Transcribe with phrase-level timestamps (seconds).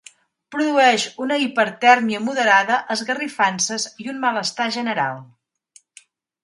[0.53, 5.23] Produeix una hipertèrmia moderada, esgarrifances i un malestar general.